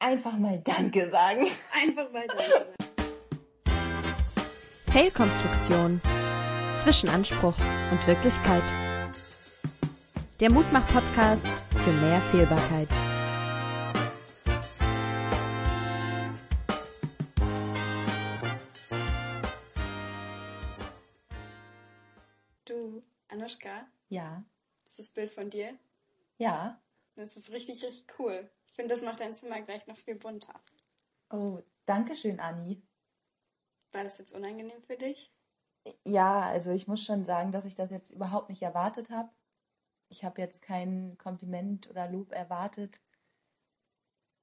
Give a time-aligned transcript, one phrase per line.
[0.00, 1.46] Einfach mal Danke sagen.
[1.72, 2.74] Einfach mal Danke sagen.
[4.90, 6.00] Fail-Konstruktion.
[6.82, 7.54] Zwischen Anspruch
[7.90, 8.62] und Wirklichkeit.
[10.40, 11.46] Der Mutmach-Podcast
[11.84, 12.88] für mehr Fehlbarkeit.
[22.64, 24.44] Du, Anushka, Ja.
[24.86, 25.76] ist das Bild von dir.
[26.38, 26.80] Ja.
[27.16, 28.50] Das ist richtig, richtig cool.
[28.70, 30.58] Ich finde, das macht dein Zimmer gleich noch viel bunter.
[31.30, 32.82] Oh, danke schön, Anni.
[33.92, 35.32] War das jetzt unangenehm für dich?
[36.04, 39.30] Ja, also ich muss schon sagen, dass ich das jetzt überhaupt nicht erwartet habe.
[40.08, 43.00] Ich habe jetzt kein Kompliment oder Lob erwartet.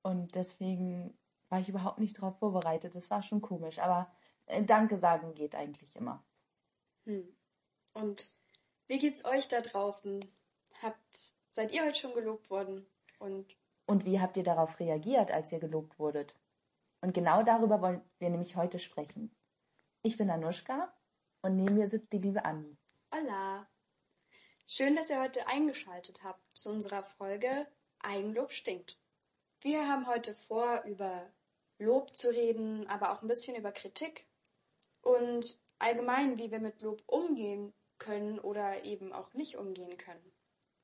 [0.02, 1.18] Und deswegen
[1.50, 2.96] war ich überhaupt nicht darauf vorbereitet.
[2.96, 3.80] Das war schon komisch.
[3.80, 4.12] Aber
[4.46, 6.24] äh, Danke sagen geht eigentlich immer.
[7.06, 7.36] Hm.
[7.94, 8.36] Und
[8.88, 10.26] wie geht's euch da draußen?
[10.82, 12.86] Habt, seid ihr heute schon gelobt worden?
[13.20, 13.56] Und
[13.88, 16.36] Und wie habt ihr darauf reagiert, als ihr gelobt wurdet?
[17.02, 19.34] Und genau darüber wollen wir nämlich heute sprechen.
[20.04, 20.94] Ich bin Anushka
[21.42, 22.78] und neben mir sitzt die liebe Anni.
[23.14, 23.68] hola!
[24.66, 27.66] Schön, dass ihr heute eingeschaltet habt zu unserer Folge
[28.00, 29.00] Eigenlob stinkt.
[29.62, 31.32] Wir haben heute vor, über
[31.80, 34.28] Lob zu reden, aber auch ein bisschen über Kritik
[35.02, 40.34] und allgemein, wie wir mit Lob umgehen können oder eben auch nicht umgehen können.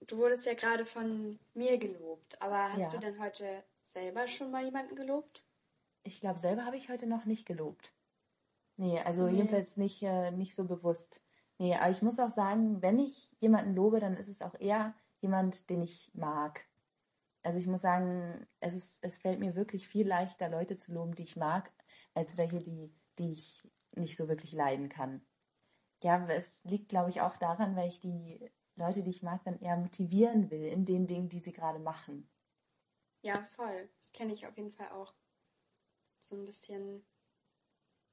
[0.07, 2.93] Du wurdest ja gerade von mir gelobt, aber hast Ja.
[2.93, 5.45] du denn heute selber schon mal jemanden gelobt?
[6.03, 7.93] Ich glaube, selber habe ich heute noch nicht gelobt.
[8.77, 9.35] Nee, also Nee.
[9.37, 11.21] jedenfalls nicht, äh, nicht so bewusst.
[11.59, 14.95] Nee, aber ich muss auch sagen, wenn ich jemanden lobe, dann ist es auch eher
[15.21, 16.65] jemand, den ich mag.
[17.43, 21.15] Also ich muss sagen, es ist, es fällt mir wirklich viel leichter, Leute zu loben,
[21.15, 21.71] die ich mag,
[22.15, 25.25] als welche, die, die ich nicht so wirklich leiden kann.
[26.03, 29.59] Ja, es liegt, glaube ich, auch daran, weil ich die Leute, die ich mag, dann
[29.59, 32.27] eher motivieren will in den Dingen, die sie gerade machen.
[33.21, 33.89] Ja, voll.
[33.97, 35.13] Das kenne ich auf jeden Fall auch.
[36.21, 37.05] So ein bisschen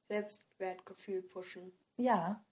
[0.09, 1.73] Selbstwertgefühl pushen.
[1.97, 2.45] Ja,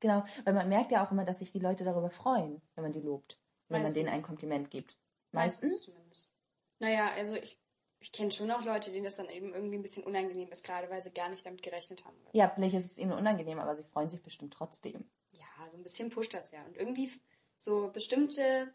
[0.00, 0.24] genau.
[0.44, 3.00] Weil man merkt ja auch immer, dass sich die Leute darüber freuen, wenn man die
[3.00, 3.40] lobt.
[3.68, 4.26] Wenn man denen ein Meistens.
[4.26, 4.98] Kompliment gibt.
[5.32, 5.84] Meistens?
[5.84, 6.34] zumindest.
[6.78, 7.58] Naja, also ich,
[7.98, 10.90] ich kenne schon auch Leute, denen das dann eben irgendwie ein bisschen unangenehm ist, gerade
[10.90, 12.16] weil sie gar nicht damit gerechnet haben.
[12.32, 15.08] Ja, vielleicht ist es ihnen unangenehm, aber sie freuen sich bestimmt trotzdem.
[15.32, 16.62] Ja, so ein bisschen pusht das ja.
[16.64, 17.10] Und irgendwie
[17.58, 18.72] so bestimmte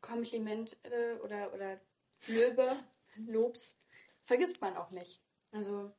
[0.00, 1.80] Komplimente oder, oder
[2.26, 2.78] Löbe,
[3.16, 3.76] Lobs,
[4.24, 5.22] vergisst man auch nicht.
[5.52, 5.92] Also,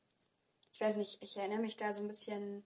[0.74, 2.66] ich weiß nicht, ich erinnere mich da so ein bisschen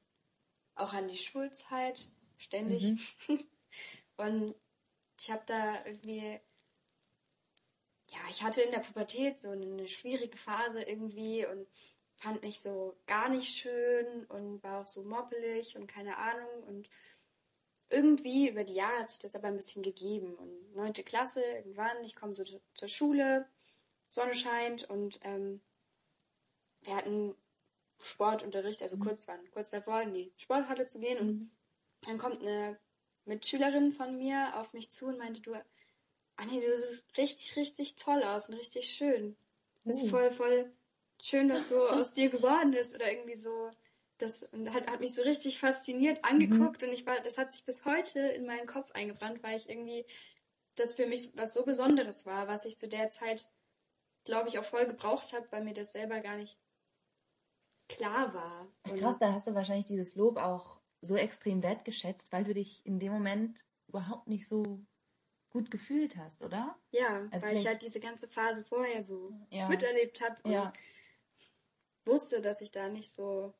[0.75, 3.15] auch an die Schulzeit, ständig.
[4.17, 4.55] Und
[5.19, 6.39] ich habe da irgendwie,
[8.07, 11.67] ja, ich hatte in der Pubertät so eine schwierige Phase irgendwie und
[12.15, 16.89] fand mich so gar nicht schön und war auch so moppelig und keine Ahnung und
[17.93, 22.03] irgendwie über die Jahre hat sich das aber ein bisschen gegeben und neunte Klasse irgendwann,
[22.03, 23.47] ich komme so zu- zur Schule,
[24.09, 25.61] Sonne scheint und ähm,
[26.81, 27.35] wir hatten
[27.99, 31.51] Sportunterricht, also kurz waren, kurz davor in die Sporthalle zu gehen und
[32.01, 32.77] dann kommt eine
[33.25, 35.53] Mitschülerin von mir auf mich zu und meinte, du,
[36.35, 39.37] Anni, du siehst richtig, richtig toll aus und richtig schön.
[39.85, 40.09] Das ist Uh.
[40.09, 40.71] voll, voll
[41.21, 43.71] schön, was so aus dir geworden ist oder irgendwie so.
[44.23, 47.83] Das hat, hat mich so richtig fasziniert angeguckt und ich war, das hat sich bis
[47.83, 50.05] heute in meinen Kopf eingebrannt, weil ich irgendwie
[50.75, 53.49] das für mich was so Besonderes war, was ich zu der Zeit,
[54.23, 56.57] glaube ich, auch voll gebraucht habe, weil mir das selber gar nicht
[57.89, 58.67] klar war.
[58.89, 62.85] Und Krass, da hast du wahrscheinlich dieses Lob auch so extrem wertgeschätzt, weil du dich
[62.85, 64.63] in dem Moment überhaupt nicht so
[65.49, 66.77] gut gefühlt hast, oder?
[66.91, 69.67] Ja, Also weil ich halt diese ganze Phase vorher so Ja.
[69.67, 70.71] miterlebt habe und Ja.
[72.05, 73.53] wusste, dass ich da nicht so,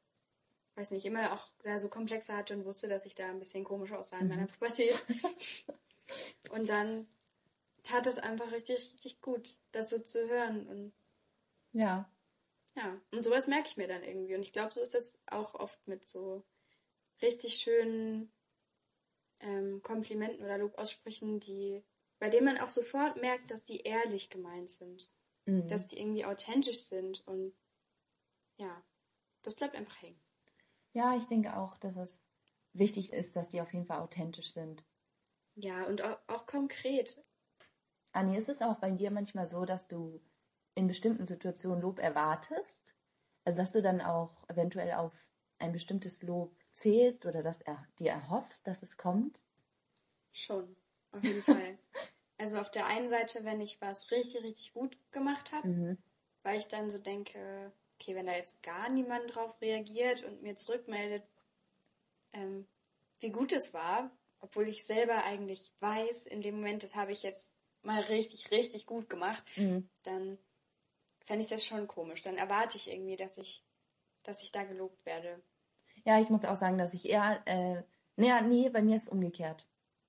[0.76, 3.64] weiß nicht, immer auch da so Komplexe hatte und wusste, dass ich da ein bisschen
[3.64, 4.30] komisch aussah in Mhm.
[4.30, 4.96] meiner Pubertät.
[6.52, 7.08] und dann
[7.84, 10.94] tat es einfach richtig, richtig gut, das so zu hören und
[11.74, 12.10] Ja.
[12.76, 15.54] ja, und sowas merke ich mir dann irgendwie und ich glaube, so ist das auch
[15.56, 16.44] oft mit so
[17.22, 18.32] richtig schönen
[19.40, 21.84] ähm, Komplimenten oder Lobaussprüchen, die,
[22.20, 25.12] bei denen man auch sofort merkt, dass die ehrlich gemeint sind.
[25.46, 25.68] Mhm.
[25.68, 27.54] dass die irgendwie authentisch sind und
[28.58, 28.81] ja,
[29.42, 30.23] das bleibt einfach hängen.
[30.94, 32.25] Ja, ich denke auch, dass es
[32.74, 34.88] wichtig ist, dass die auf jeden Fall authentisch sind.
[35.56, 37.25] Ja, und auch, auch konkret.
[38.12, 40.24] Anni, ist es auch bei dir manchmal so, dass du
[40.75, 42.95] in bestimmten Situationen Lob erwartest?
[43.45, 45.30] Also, dass du dann auch eventuell auf
[45.60, 49.44] ein bestimmtes Lob zählst oder dass er dir erhoffst, dass es kommt?
[50.31, 50.75] Schon,
[51.12, 51.80] auf jeden Fall.
[52.38, 55.95] Also auf der einen Seite, wenn ich was richtig, richtig gut gemacht habe, Mhm.
[56.44, 57.74] weil ich dann so denke,
[58.04, 61.24] okay, wenn da jetzt gar niemand drauf reagiert und mir zurückmeldet,
[62.34, 62.68] ähm,
[63.20, 67.24] wie gut es war, obwohl ich selber eigentlich weiß, in dem Moment, das habe ich
[67.24, 67.50] jetzt
[67.82, 69.90] mal richtig, richtig gut gemacht, Mhm.
[70.04, 70.38] dann
[71.26, 72.22] fände ich das schon komisch.
[72.22, 73.64] Dann erwarte ich irgendwie, dass ich,
[74.24, 75.42] dass ich da gelobt werde.
[76.06, 77.84] Ja, ich muss auch sagen, dass ich eher, äh,
[78.18, 79.66] nee, nee, bei mir ist es umgekehrt,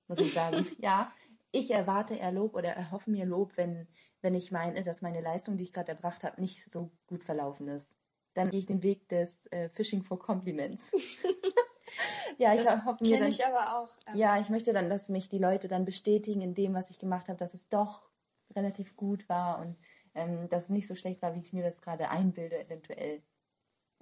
[0.07, 0.67] muss ich sagen.
[0.79, 1.11] ja,
[1.55, 3.87] ich erwarte eher Lob oder erhoffe mir Lob, wenn,
[4.21, 7.67] wenn ich meine, dass meine Leistung, die ich gerade erbracht habe, nicht so gut verlaufen
[7.67, 7.97] ist.
[8.33, 10.91] Dann gehe ich den Weg des äh, Fishing for Compliments.
[12.37, 13.29] ja, ich Das hoffe mir dann.
[13.29, 13.89] ich aber auch.
[14.07, 16.99] ähm, Ja, ich möchte dann, dass mich die Leute dann bestätigen in dem, was ich
[16.99, 18.09] gemacht habe, dass es doch
[18.55, 19.77] relativ gut war und
[20.13, 23.23] ähm, dass es nicht so schlecht war, wie ich mir das gerade einbilde, eventuell.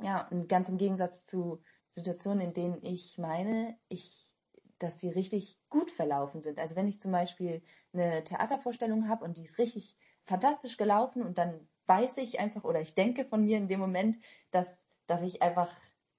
[0.02, 1.62] Ja, und ganz im Gegensatz zu
[1.92, 4.33] Situationen, in denen ich meine, ich,
[4.84, 6.60] dass die richtig gut verlaufen sind.
[6.60, 7.64] Also wenn ich zum Beispiel
[7.94, 12.82] eine Theatervorstellung habe und die ist richtig fantastisch gelaufen und dann weiß ich einfach oder
[12.82, 14.18] ich denke von mir in dem Moment,
[14.52, 14.78] dass,
[15.08, 15.72] dass ich einfach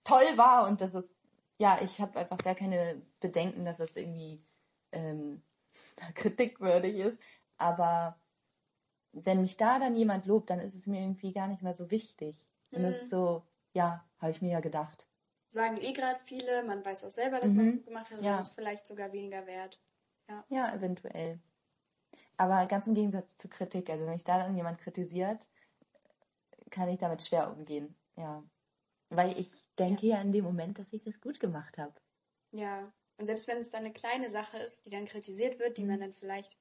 [0.05, 1.15] toll war und dass es
[1.59, 4.45] ja, ich habe einfach gar keine Bedenken, dass das irgendwie
[4.93, 5.43] ähm,
[6.15, 7.21] kritikwürdig ist.
[7.59, 8.21] Aber
[9.13, 11.91] wenn mich da dann jemand lobt, dann ist es mir irgendwie gar nicht mehr so
[11.91, 12.47] wichtig.
[12.75, 13.03] Und es Mhm.
[13.03, 15.09] ist so, ja, habe ich mir ja gedacht.
[15.55, 17.59] Sagen eh gerade viele, man weiß auch selber, dass Mhm.
[17.59, 18.41] man es gut gemacht hat und Ja.
[18.41, 19.81] ist vielleicht sogar weniger wert.
[20.49, 21.41] Ja, eventuell.
[22.37, 25.49] Aber ganz im Gegensatz zu Kritik, also wenn mich da dann jemand kritisiert,
[26.71, 27.97] kann ich damit schwer umgehen.
[28.17, 28.45] Ja.
[29.11, 31.95] Weil ich denke ja in dem Moment, dass ich das gut gemacht habe.
[32.53, 32.93] Ja.
[33.19, 35.89] Und selbst wenn es dann eine kleine Sache ist, die dann kritisiert wird, die Mhm.
[35.91, 36.57] man dann vielleicht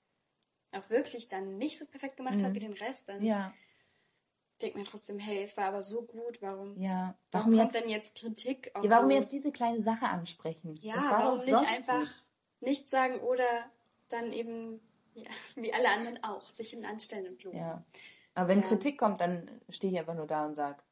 [0.71, 2.43] auch wirklich dann nicht so perfekt gemacht Mhm.
[2.43, 3.53] hat wie den Rest, dann Ja,
[4.63, 7.15] denkt man trotzdem, hey, es war aber so gut, warum, ja.
[7.31, 10.05] warum Warum kommt jetzt, denn jetzt Kritik auf ja, warum so, jetzt diese kleine Sache
[10.05, 10.75] ansprechen?
[10.81, 12.25] ja, war warum nicht einfach gut.
[12.61, 13.45] nichts sagen oder
[14.09, 14.79] dann eben,
[15.13, 17.57] ja, wie alle anderen auch, sich hinten anstellen und loben.
[17.57, 17.83] Ja.
[18.35, 18.67] Aber wenn Ja.
[18.67, 20.83] Kritik kommt, dann stehe ich einfach nur da und sag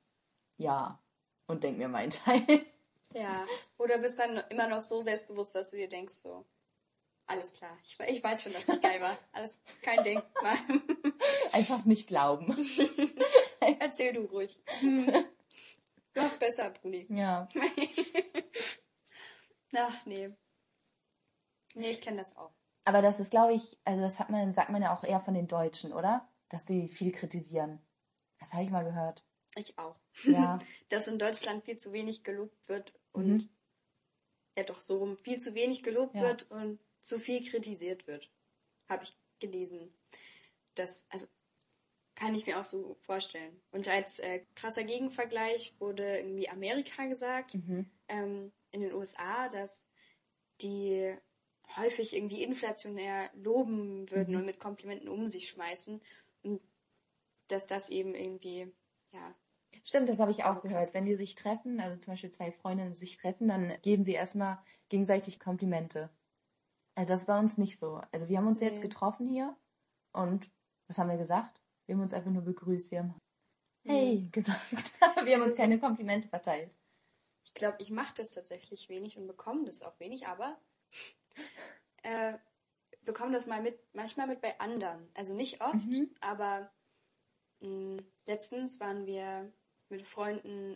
[0.58, 1.00] ja
[1.48, 2.66] und denk mir meinen Teil.
[3.14, 3.46] Ja,
[3.78, 6.46] oder bist dann immer noch so selbstbewusst, dass du dir denkst, so,
[7.28, 9.18] alles klar, ich, ich weiß schon, dass ich geil war.
[9.32, 10.22] Alles, kein Ding.
[11.54, 12.56] Einfach nicht glauben.
[13.80, 14.62] Erzähl du ruhig.
[14.80, 15.06] Hm.
[16.14, 17.06] Du hast besser, Bruni.
[17.10, 17.48] Ja.
[19.76, 20.30] Ach, nee.
[21.76, 22.52] Nee, ich kenne das auch.
[22.84, 25.34] Aber das ist, glaube ich, also das hat man, sagt man ja auch eher von
[25.34, 26.28] den Deutschen, oder?
[26.50, 27.80] Dass die viel kritisieren.
[28.40, 29.24] Das habe ich mal gehört.
[29.56, 29.96] Ich auch.
[30.24, 30.60] Ja.
[30.90, 33.50] Dass in Deutschland viel zu wenig gelobt wird und Mhm.
[34.58, 36.24] ja doch so rum, viel zu wenig gelobt Ja.
[36.24, 38.30] wird und zu viel kritisiert wird.
[38.90, 39.94] Habe ich gelesen.
[40.76, 41.28] Das, also
[42.16, 43.62] kann ich mir auch so vorstellen.
[43.72, 47.90] Und als äh, krasser Gegenvergleich wurde irgendwie Amerika gesagt, Mhm.
[48.08, 49.84] ähm, in den USA, dass
[50.62, 51.16] die
[51.78, 54.40] häufig irgendwie inflationär loben würden Mhm.
[54.42, 56.02] und mit Komplimenten um sich schmeißen
[56.44, 56.62] und
[57.48, 58.72] dass das eben irgendwie,
[59.14, 59.36] ja,
[59.84, 60.94] Stimmt, das habe ich auch gehört.
[60.94, 64.60] Wenn die sich treffen, also zum Beispiel zwei Freundinnen sich treffen, dann geben sie erstmal
[64.90, 66.10] gegenseitig Komplimente.
[66.94, 68.02] Also das bei uns nicht so.
[68.12, 68.82] Also wir haben uns jetzt Nee.
[68.82, 69.56] getroffen hier
[70.12, 70.52] und
[70.88, 71.61] was haben wir gesagt?
[71.92, 72.90] Wir haben uns einfach nur begrüßt.
[72.92, 73.16] Wir haben.
[73.86, 74.94] Hey gesagt.
[75.26, 76.74] wir haben uns keine Komplimente verteilt.
[77.44, 80.58] ich glaube, ich mache das tatsächlich wenig und bekomme das auch wenig, aber
[82.04, 82.38] äh,
[83.02, 85.06] bekomme das mal mit, manchmal mit bei anderen.
[85.16, 86.16] Also nicht oft, Mhm.
[86.22, 86.72] aber
[87.60, 89.52] mh, letztens waren wir
[89.90, 90.76] mit Freunden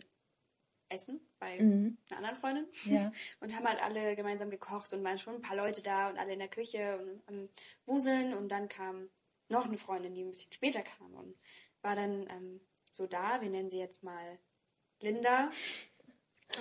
[0.90, 1.96] essen bei Mhm.
[2.10, 2.66] einer anderen Freundin.
[2.84, 3.10] Ja.
[3.40, 6.34] und haben halt alle gemeinsam gekocht und waren schon ein paar Leute da und alle
[6.34, 7.48] in der Küche und am
[7.86, 9.08] Wuseln und dann kam
[9.48, 11.36] noch eine Freundin, die ein bisschen später kam und
[11.82, 12.60] war dann ähm,
[12.90, 14.38] so da, wir nennen sie jetzt mal
[15.00, 15.50] Linda.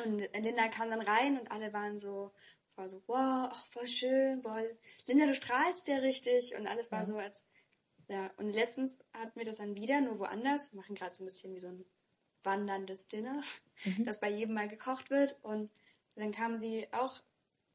[0.04, 2.32] Und Linda kam dann rein und alle waren so
[2.76, 4.62] war so, wow, ach, voll schön, boah,
[5.08, 6.56] Linda, du strahlst ja richtig.
[6.56, 7.06] Und alles war Ja.
[7.06, 7.48] so als,
[8.10, 11.28] ja, und letztens hatten wir das dann wieder, nur woanders, wir machen gerade so ein
[11.28, 11.86] bisschen wie so ein
[12.44, 13.42] wanderndes Dinner
[13.86, 14.06] Mhm.
[14.06, 15.38] dass bei jedem mal gekocht wird.
[15.44, 15.72] Und
[16.16, 17.22] dann kam sie auch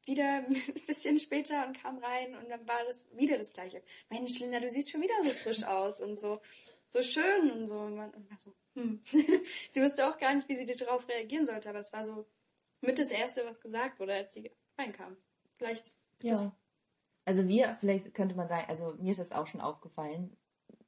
[0.04, 3.82] wieder ein bisschen später und kam rein und dann war das wieder das gleiche.
[4.08, 6.40] Mensch, Linda, du siehst schon wieder so frisch aus und so
[6.92, 9.02] so schön und so und man und so hm.
[9.70, 12.26] sie wusste auch gar nicht, wie sie darauf reagieren sollte, aber es war so
[12.80, 15.16] mit das erste, was gesagt wurde, als sie reinkam.
[15.56, 16.52] Vielleicht Ja.
[17.24, 20.36] Also wir, vielleicht könnte man sagen, also mir ist das auch schon aufgefallen.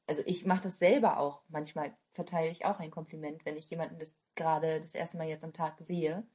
[0.07, 1.43] Also ich mache das selber auch.
[1.49, 5.45] Manchmal verteile ich auch ein Kompliment, wenn ich jemanden das gerade das erste Mal jetzt
[5.45, 6.27] am Tag sehe.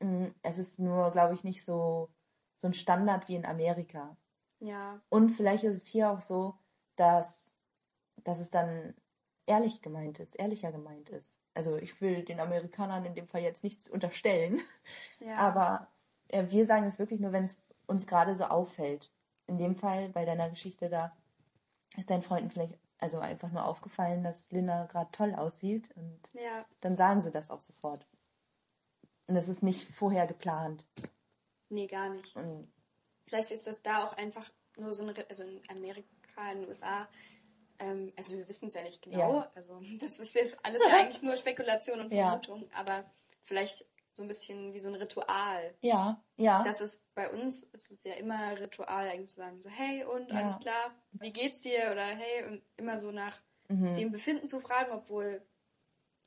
[0.00, 2.10] Mm, Es ist nur, glaube ich, nicht so,
[2.56, 4.16] so ein Standard wie in Amerika.
[4.60, 6.58] ja, Und vielleicht ist es hier auch so,
[6.96, 7.52] dass,
[8.24, 8.94] dass es dann
[9.46, 11.40] ehrlich gemeint ist, ehrlicher gemeint ist.
[11.54, 14.60] Also ich will den Amerikanern in dem Fall jetzt nichts unterstellen.
[15.20, 15.36] ja.
[15.36, 15.88] Aber
[16.28, 19.12] äh, wir sagen es wirklich nur, wenn es uns gerade so auffällt.
[19.46, 21.16] In dem Fall, bei deiner Geschichte da,
[21.96, 26.64] ist deinen Freunden vielleicht also einfach nur aufgefallen, dass Linda gerade toll aussieht und ja,
[26.80, 28.06] dann sagen sie das auch sofort.
[29.28, 30.86] Und das ist nicht vorher geplant.
[31.68, 32.34] nee, gar nicht.
[32.34, 32.66] Und
[33.26, 37.06] Vielleicht ist das da auch einfach nur so ein, also in Amerika, in den USA,
[37.80, 39.36] Ähm, also wir wissen es ja nicht genau.
[39.36, 39.52] Ja.
[39.54, 42.30] Also das ist jetzt alles ja eigentlich nur Spekulation und Ja.
[42.30, 43.04] Vermutung, aber
[43.44, 45.74] vielleicht so ein bisschen wie so ein Ritual.
[45.80, 46.64] Ja, ja.
[46.64, 50.30] Das ist bei uns ist es ja immer Ritual, eigentlich zu sagen, so hey und
[50.30, 50.36] Ja.
[50.38, 51.90] alles klar, wie geht's dir?
[51.92, 53.94] Oder hey und immer so nach mhm.
[53.94, 55.40] dem Befinden zu fragen, obwohl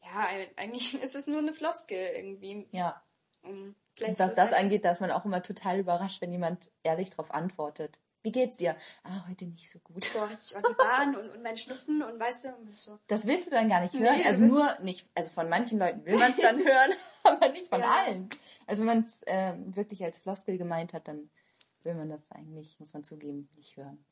[0.04, 0.28] ja
[0.58, 2.68] eigentlich ist es nur eine Floskel irgendwie.
[2.72, 3.02] ja.
[3.44, 7.10] Um, vielleicht Was das angeht, da ist man auch immer total überrascht, wenn jemand ehrlich
[7.10, 8.00] darauf antwortet.
[8.22, 8.76] Wie geht's dir?
[9.02, 10.14] Ah, heute nicht so gut.
[10.14, 13.00] Boah, die Bahn und, und mein Schnupfen und weißt du, und so.
[13.08, 14.20] Das willst du dann gar nicht Nee, hören.
[14.22, 16.92] du also bist- nur nicht, also von manchen Leuten will man es dann hören,
[17.24, 17.92] aber nicht von Ja.
[18.06, 18.30] allen.
[18.68, 21.32] Also wenn man es ähm, wirklich als Floskel gemeint hat, dann
[21.82, 24.06] will man das eigentlich, muss man zugeben, nicht hören.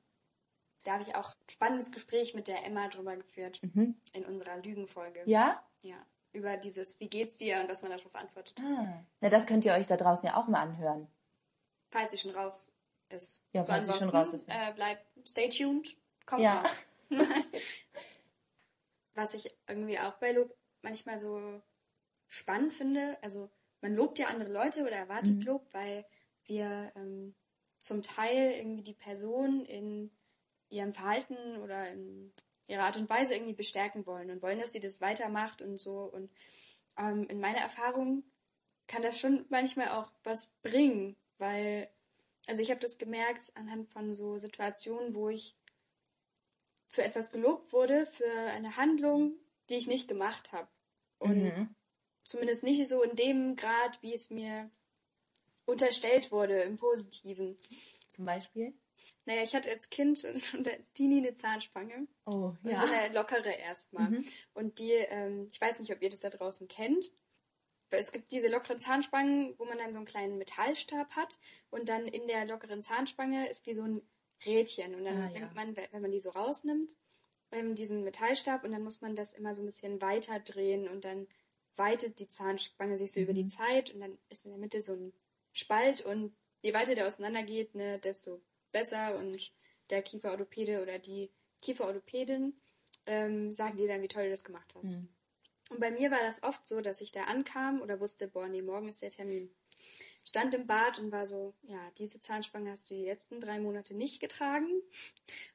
[0.83, 3.99] Da habe ich auch ein spannendes Gespräch mit der Emma drüber geführt Mhm.
[4.13, 5.21] in unserer Lügenfolge.
[5.25, 5.61] Ja?
[5.81, 5.97] Ja.
[6.31, 8.59] Über dieses, wie geht's dir und was man darauf antwortet.
[8.61, 9.03] Ah.
[9.19, 11.07] Na, das könnt ihr euch da draußen ja auch mal anhören.
[11.89, 12.71] Falls sie schon raus
[13.09, 13.43] ist.
[13.51, 14.69] Ja, falls sie schon raus ist, ja.
[14.69, 15.97] Äh, bleibt, stay tuned.
[16.25, 16.63] Kommt Ja.
[17.09, 17.19] noch.
[19.15, 21.61] was ich irgendwie auch bei Lob manchmal so
[22.27, 23.49] spannend finde, also
[23.81, 25.41] man lobt ja andere Leute oder erwartet Mhm.
[25.41, 26.05] Lob, weil
[26.45, 27.35] wir ähm,
[27.77, 30.11] zum Teil irgendwie die Person in
[30.69, 32.31] ihrem Verhalten oder in
[32.67, 36.01] ihrer Art und Weise irgendwie bestärken wollen und wollen, dass sie das weitermacht und so.
[36.01, 36.31] Und
[36.97, 38.23] ähm, in meiner Erfahrung
[38.87, 41.89] kann das schon manchmal auch was bringen, weil,
[42.47, 45.55] also ich habe das gemerkt anhand von so Situationen, wo ich
[46.87, 49.33] für etwas gelobt wurde, für eine Handlung,
[49.69, 50.67] die ich nicht gemacht habe.
[51.19, 51.75] Und Mhm.
[52.23, 54.69] zumindest nicht so in dem Grad, wie es mir
[55.65, 57.57] unterstellt wurde im Positiven.
[58.09, 58.73] Zum Beispiel?
[59.29, 62.07] Naja, ich hatte als Kind und, und als Teenie eine Zahnspange.
[62.25, 62.79] Oh, Und ja.
[62.79, 64.09] so eine lockere erstmal.
[64.09, 64.25] Mhm.
[64.55, 67.11] Und die, ähm, ich weiß nicht, ob ihr das da draußen kennt.
[67.91, 71.89] Weil es gibt diese lockeren Zahnspangen, wo man dann so einen kleinen Metallstab hat und
[71.89, 74.01] dann in der lockeren Zahnspange ist wie so ein
[74.45, 74.95] Rädchen.
[74.95, 75.39] Und dann Ah, ja.
[75.41, 76.95] nimmt man, wenn man die so rausnimmt,
[77.51, 81.05] ähm, diesen Metallstab und dann muss man das immer so ein bisschen weiter drehen und
[81.05, 81.27] dann
[81.75, 83.47] weitet die Zahnspange sich so über die Mhm.
[83.47, 85.13] Zeit und dann ist in der Mitte so ein
[85.51, 88.39] Spalt und je weiter der auseinander geht, ne, desto
[88.71, 89.51] besser und
[89.89, 92.53] der Kieferorthopäde oder die Kieferorthopädin
[93.05, 94.99] ähm, sagen dir dann, wie toll du das gemacht hast.
[94.99, 95.09] Mhm.
[95.69, 98.61] Und bei mir war das oft so, dass ich da ankam oder wusste, boah, nee,
[98.61, 99.51] morgen ist der Termin.
[100.23, 103.95] Stand im Bad und war so, ja, diese Zahnspange hast du die letzten drei Monate
[103.95, 104.67] nicht getragen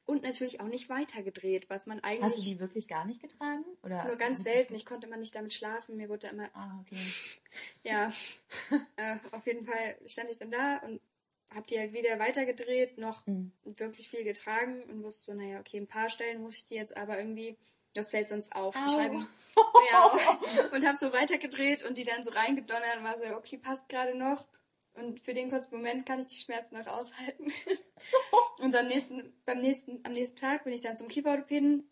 [0.05, 3.65] und natürlich auch nicht weitergedreht, was man Hast du eigentlich die wirklich gar nicht getragen?
[3.83, 4.05] Oder?
[4.07, 4.75] nur ganz selten.
[4.75, 5.97] Ich konnte immer nicht damit schlafen.
[5.97, 6.97] Mir wurde immer, Ah, okay.
[7.85, 8.13] ja,
[8.97, 11.01] äh, auf jeden Fall stand ich dann da und
[11.53, 13.53] hab die halt wieder weitergedreht, noch Mhm.
[13.65, 16.97] wirklich viel getragen und wusste so, naja, okay, ein paar Stellen muss ich die jetzt
[16.97, 17.57] aber irgendwie,
[17.95, 18.75] das fällt sonst auf.
[18.75, 18.91] Die.
[18.91, 19.27] Scheiben,
[19.93, 20.39] ja,
[20.73, 24.17] und hab so weitergedreht und die dann so reingedonnert und war so, okay, passt gerade
[24.17, 24.47] noch.
[24.95, 27.53] Und für den kurzen Moment kann ich die Schmerzen noch aushalten.
[28.59, 31.89] und dann nächsten, beim nächsten, am nächsten Tag bin ich dann zum Kieferorthopäden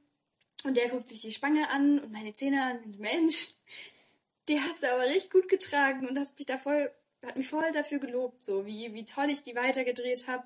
[0.64, 3.54] und der guckt sich die Spange an und meine Zähne an und Mensch,
[4.48, 6.92] die hast du aber richtig gut getragen und hast mich da voll,
[7.28, 10.44] hat mich voll dafür gelobt, so wie, wie toll ich die weitergedreht habe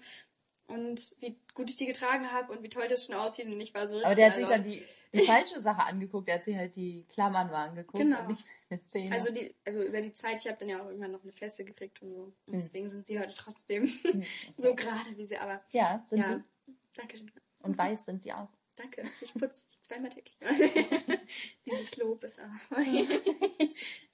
[0.69, 3.73] und wie gut ich die getragen habe und wie toll das schon aussieht und ich
[3.75, 4.67] war so richtig Aber der hat sich erleuchtet.
[4.67, 4.73] dann
[5.13, 6.27] die, die falsche Sache angeguckt.
[6.29, 8.21] Der hat sich halt die Klammern mal angeguckt Genau.
[8.21, 9.13] und nicht deine Zähne.
[9.15, 11.65] Also die, also über die Zeit, ich habe dann ja auch irgendwann noch eine Feste
[11.65, 12.23] gekriegt und so.
[12.47, 12.61] Und Hm.
[12.61, 14.23] deswegen sind sie heute trotzdem Mhm,
[14.59, 16.41] so gerade wie sie, aber Ja, sind ja.
[16.67, 16.75] sie.
[16.95, 17.31] Danke schön.
[17.61, 18.49] Und weiß sind sie auch.
[18.75, 19.05] Danke.
[19.23, 20.37] Ich putze zweimal täglich.
[21.65, 22.77] Dieses Lob ist auch.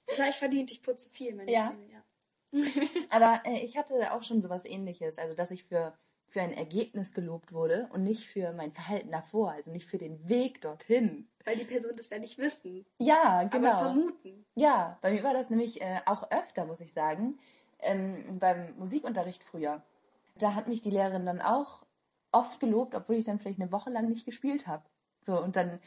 [0.05, 1.71] Das habe ich verdient, ich putze viel, meine Ja.
[1.71, 2.03] Zähne, ja.
[3.09, 5.17] Aber äh, ich hatte auch schon sowas ähnliches.
[5.17, 5.93] Also, dass ich für,
[6.27, 9.51] für ein Ergebnis gelobt wurde und nicht für mein Verhalten davor.
[9.51, 11.27] Also nicht für den Weg dorthin.
[11.45, 13.79] Weil die Person das ja nicht wissen, Ja, aber genau.
[13.79, 14.45] vermuten.
[14.55, 17.37] Ja, bei mir war das nämlich äh, auch öfter, muss ich sagen,
[17.79, 19.83] ähm, beim Musikunterricht früher.
[20.35, 21.85] Da hat mich die Lehrerin dann auch
[22.31, 24.83] oft gelobt, obwohl ich dann vielleicht eine Woche lang nicht gespielt habe.
[25.25, 25.79] So, und dann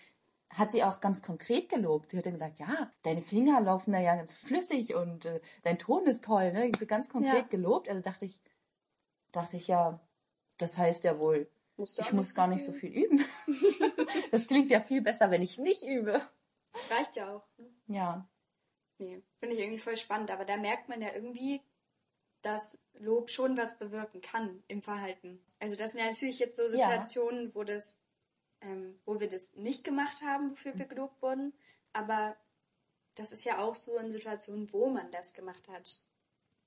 [0.50, 2.10] hat sie auch ganz konkret gelobt.
[2.10, 5.78] Sie hat dann gesagt, ja, deine Finger laufen da ja ganz flüssig und äh, dein
[5.78, 6.70] Ton ist toll, ne?
[6.70, 7.42] Ganz konkret Ja.
[7.42, 7.88] gelobt.
[7.88, 8.40] Also dachte ich,
[9.32, 10.00] dachte ich ja,
[10.58, 13.22] das heißt ja wohl, Musst ich muss gar nicht so viel üben.
[14.30, 16.22] das klingt ja viel besser, wenn ich nicht übe.
[16.90, 17.46] Reicht ja auch.
[17.58, 17.68] Ne?
[17.88, 18.28] Ja.
[18.98, 21.60] Nee, finde ich irgendwie voll spannend, aber da merkt man ja irgendwie,
[22.40, 25.38] dass Lob schon was bewirken kann im Verhalten.
[25.58, 26.68] Also das sind ja natürlich jetzt so Ja.
[26.70, 27.98] Situationen, wo das,
[28.60, 31.52] ähm, wo wir das nicht gemacht haben, wofür wir gelobt wurden,
[31.92, 32.36] aber
[33.14, 36.02] das ist ja auch so in Situationen, wo man das gemacht hat,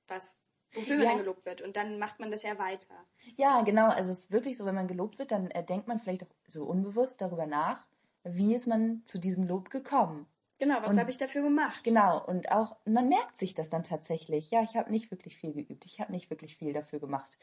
[0.07, 0.37] was
[0.73, 1.09] wofür man Ja.
[1.09, 2.95] dann gelobt wird und dann macht man das ja weiter.
[3.37, 3.87] Ja, genau.
[3.89, 6.29] Also es ist wirklich so, wenn man gelobt wird, dann äh, denkt man vielleicht auch
[6.47, 7.87] so unbewusst darüber nach,
[8.23, 10.27] wie ist man zu diesem Lob gekommen.
[10.59, 11.83] Genau, was habe ich dafür gemacht?
[11.85, 12.23] Genau.
[12.25, 14.51] Und auch, man merkt sich das dann tatsächlich.
[14.51, 15.85] Ja, ich habe nicht wirklich viel geübt.
[15.85, 17.37] Ich habe nicht wirklich viel dafür gemacht.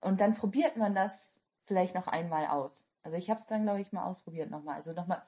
[0.00, 1.32] Und dann probiert man das
[1.64, 2.84] vielleicht noch einmal aus.
[3.04, 4.76] Also ich habe es dann, glaube ich, mal ausprobiert nochmal.
[4.76, 5.22] Also nochmal,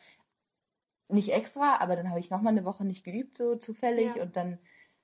[1.09, 4.17] nicht extra, aber dann habe ich nochmal eine Woche nicht geübt, so zufällig.
[4.17, 4.23] Ja.
[4.23, 4.59] Und dann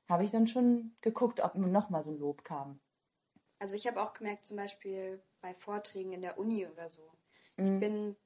[0.08, 2.80] habe ich dann schon geguckt, ob nochmal so ein Lob kam.
[3.58, 7.08] Also ich habe auch gemerkt, zum Beispiel bei Vorträgen in der Uni oder so.
[7.56, 7.80] Ich Mhm.
[7.80, 8.16] bin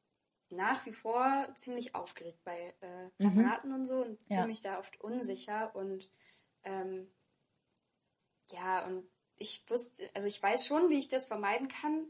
[0.48, 3.26] nach wie vor ziemlich aufgeregt bei äh, Mhm.
[3.26, 4.36] Referaten und so und Ja.
[4.36, 6.10] fühle mich da oft unsicher und
[6.64, 7.10] ähm,
[8.50, 12.06] ja, und ich wusste, also ich weiß schon, wie ich das vermeiden kann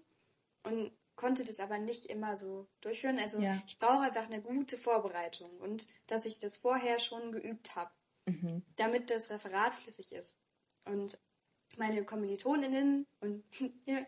[0.63, 3.19] und konnte das aber nicht immer so durchführen.
[3.19, 3.61] Also Ja.
[3.67, 7.91] ich brauche einfach eine gute Vorbereitung und dass ich das vorher schon geübt habe,
[8.27, 8.63] Mhm.
[8.77, 10.39] damit das Referat flüssig ist.
[10.85, 11.19] Und
[11.77, 13.45] meine Kommilitoninnen und
[13.87, 14.05] ja,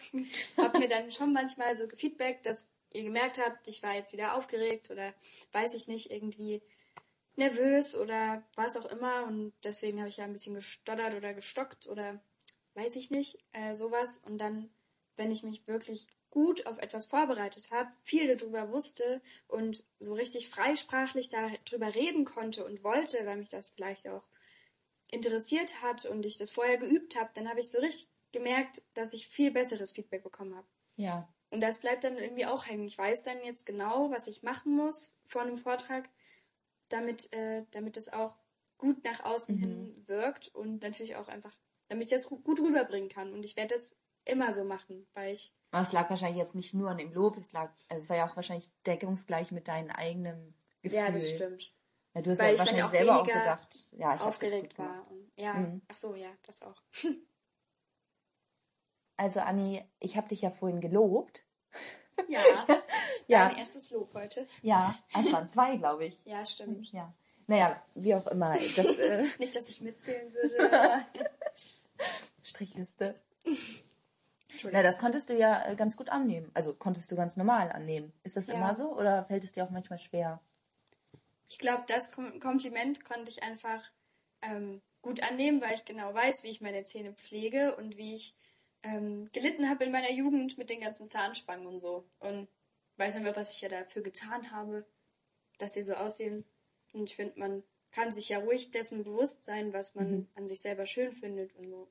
[0.59, 4.37] habe mir dann schon manchmal so gefeedbackt, dass ihr gemerkt habt, ich war jetzt wieder
[4.37, 5.12] aufgeregt oder
[5.53, 6.62] weiß ich nicht, irgendwie
[7.37, 11.87] nervös oder was auch immer und deswegen habe ich ja ein bisschen gestottert oder gestockt
[11.87, 12.21] oder
[12.75, 14.71] weiß ich nicht, äh, sowas und dann,
[15.17, 20.49] wenn ich mich wirklich gut auf etwas vorbereitet habe, viel darüber wusste und so richtig
[20.49, 24.28] freisprachlich darüber reden konnte und wollte, weil mich das vielleicht auch
[25.11, 29.14] interessiert hat und ich das vorher geübt habe, dann habe ich so richtig gemerkt, dass
[29.14, 30.66] ich viel besseres Feedback bekommen habe.
[30.97, 31.32] Ja.
[31.50, 32.85] Und das bleibt dann irgendwie auch hängen.
[32.87, 36.11] Ich weiß dann jetzt genau, was ich machen muss vor einem Vortrag,
[36.90, 38.35] damit, äh, damit es auch
[38.76, 39.61] gut nach außen Mhm.
[39.61, 41.56] hin wirkt und natürlich auch einfach,
[41.88, 43.32] damit ich das gu- gut rüberbringen kann.
[43.32, 46.75] Und ich werde das immer so machen, weil ich, Aber es lag wahrscheinlich jetzt nicht
[46.75, 49.90] nur an dem Lob, es lag, also es war ja auch wahrscheinlich deckungsgleich mit deinem
[49.90, 50.98] eigenen Gefühl.
[50.98, 51.72] ja, das stimmt,
[52.14, 55.06] Ja, du hast Weil ja wahrscheinlich auch selber auch gedacht, ja, ich aufgeregt war.
[55.10, 55.82] Und, ja, Mhm.
[55.88, 56.80] ach so, ja, das auch.
[59.20, 61.44] Also Anni, ich habe dich ja vorhin gelobt.
[62.28, 62.40] Ja,
[63.28, 63.48] Ja.
[63.48, 64.46] dein erstes Lob heute.
[64.62, 66.25] Ja, es waren zwei, glaube ich.
[66.25, 66.90] Ja, stimmt.
[66.92, 67.14] Ja.
[67.46, 68.54] Naja, wie auch immer.
[68.76, 71.06] Das, äh, Nicht, dass ich mitzählen würde.
[72.42, 73.20] Strichliste.
[74.65, 76.50] Na, das konntest du ja äh, ganz gut annehmen.
[76.55, 78.12] Also konntest du ganz normal annehmen.
[78.25, 78.55] Ist das Ja.
[78.55, 80.41] immer so oder fällt es dir auch manchmal schwer?
[81.49, 83.91] Ich glaube, das Kom Kompliment konnte ich einfach
[84.43, 88.35] ähm, gut annehmen, weil ich genau weiß, wie ich meine Zähne pflege und wie ich
[88.83, 92.05] ähm, gelitten habe in meiner Jugend mit den ganzen Zahnspangen und so.
[92.18, 92.49] Und
[92.97, 94.87] weiß einfach, was ich ja dafür getan habe,
[95.59, 96.44] dass sie so aussehen.
[96.92, 100.29] Und ich finde, man kann sich ja ruhig dessen bewusst sein, was man Mhm.
[100.35, 101.88] an sich selber schön findet und so.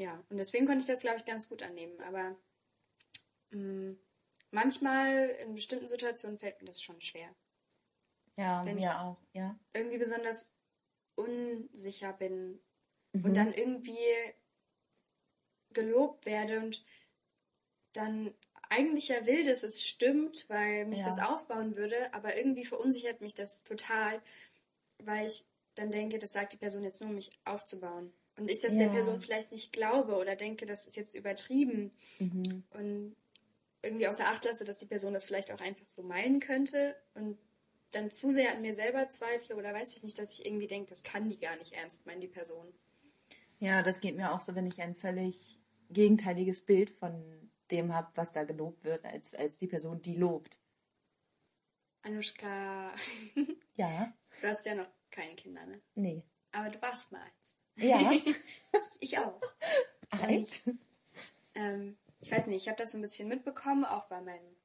[0.00, 2.00] Ja, und deswegen konnte ich das, glaube ich, ganz gut annehmen.
[2.00, 2.34] Aber
[3.50, 3.96] mh,
[4.50, 7.34] manchmal in bestimmten Situationen fällt mir das schon schwer
[8.36, 9.58] Ja, Wenn mir ich- auch, ja.
[9.74, 10.54] irgendwie besonders
[11.16, 12.58] unsicher bin
[13.12, 13.24] Mhm.
[13.26, 13.98] und dann irgendwie
[15.74, 16.82] gelobt werde und
[17.92, 18.32] dann
[18.70, 21.06] eigentlich ja will, dass es stimmt, weil mich Ja.
[21.06, 24.22] das aufbauen würde, aber irgendwie verunsichert mich das total,
[24.98, 28.12] weil ich dann denke, das sagt die Person jetzt nur, um mich aufzubauen.
[28.40, 28.92] Und ich das der Ja.
[28.92, 32.64] Person vielleicht nicht glaube oder denke, das ist jetzt übertrieben Mhm.
[32.70, 33.16] und
[33.82, 37.38] irgendwie außer Acht lasse, dass die Person das vielleicht auch einfach so meinen könnte und
[37.92, 40.90] dann zu sehr an mir selber zweifle oder weiß ich nicht, dass ich irgendwie denke,
[40.90, 42.72] das kann die gar nicht ernst meinen, die Person.
[43.58, 45.58] Ja, das geht mir auch so, wenn ich ein völlig
[45.90, 50.60] gegenteiliges Bild von dem habe, was da gelobt wird, als, als die Person, die lobt.
[52.02, 52.94] Anushka,
[53.76, 55.80] Ja, du hast ja noch keine Kinder, ne?
[55.94, 56.24] nee.
[56.52, 57.26] Aber du warst mal.
[57.76, 58.12] Ja.
[59.00, 59.40] ich auch.
[60.10, 60.62] Ach, echt?
[61.54, 64.56] Ähm, ich weiß nicht, ich habe das so ein bisschen mitbekommen, auch bei meinem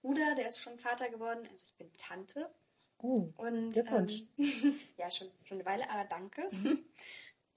[0.00, 1.46] Bruder, der ist schon Vater geworden.
[1.50, 2.52] Also ich bin Tante.
[2.98, 4.22] Oh, Und, Glückwunsch.
[4.38, 6.48] Ähm, ja, schon, schon eine Weile, aber danke.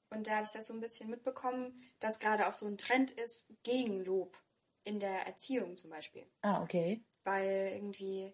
[0.09, 3.11] Und da habe ich das so ein bisschen mitbekommen, dass gerade auch so ein Trend
[3.11, 4.37] ist gegen Lob
[4.85, 6.25] in der Erziehung zum Beispiel.
[6.41, 7.03] ah, okay.
[7.25, 8.31] Weil irgendwie,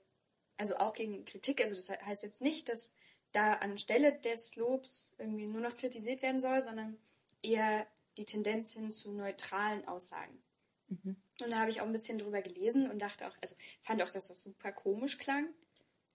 [0.58, 2.94] also auch gegen Kritik, also das heißt jetzt nicht, dass
[3.34, 6.98] da anstelle des Lobs irgendwie nur noch kritisiert werden soll, sondern
[7.42, 10.42] eher die Tendenz hin zu neutralen Aussagen.
[10.90, 11.16] Mhm.
[11.42, 14.10] Und da habe ich auch ein bisschen drüber gelesen und dachte auch, also fand auch,
[14.10, 15.50] dass das super komisch klang,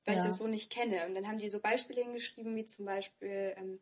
[0.04, 0.20] weil Ja.
[0.20, 1.06] ich das so nicht kenne.
[1.06, 3.80] Und dann haben die so Beispiele hingeschrieben, wie zum Beispiel, ähm,